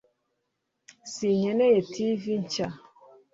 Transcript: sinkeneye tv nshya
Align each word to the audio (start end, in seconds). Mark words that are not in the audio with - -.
sinkeneye 1.13 1.79
tv 1.91 2.23
nshya 2.43 2.67